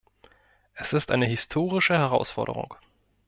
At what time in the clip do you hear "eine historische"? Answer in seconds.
1.11-1.95